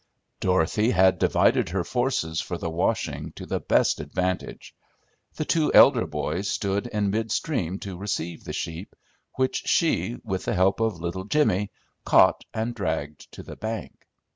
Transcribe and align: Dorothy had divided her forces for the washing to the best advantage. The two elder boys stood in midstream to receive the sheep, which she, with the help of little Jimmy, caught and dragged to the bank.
Dorothy 0.39 0.89
had 0.89 1.19
divided 1.19 1.69
her 1.69 1.83
forces 1.83 2.41
for 2.41 2.57
the 2.57 2.71
washing 2.71 3.33
to 3.33 3.45
the 3.45 3.59
best 3.59 3.99
advantage. 3.99 4.73
The 5.35 5.45
two 5.45 5.71
elder 5.75 6.07
boys 6.07 6.49
stood 6.49 6.87
in 6.87 7.11
midstream 7.11 7.77
to 7.81 7.95
receive 7.99 8.43
the 8.43 8.51
sheep, 8.53 8.95
which 9.35 9.67
she, 9.67 10.17
with 10.23 10.45
the 10.45 10.55
help 10.55 10.79
of 10.79 10.99
little 10.99 11.25
Jimmy, 11.25 11.69
caught 12.03 12.43
and 12.51 12.73
dragged 12.73 13.31
to 13.33 13.43
the 13.43 13.55
bank. 13.55 14.07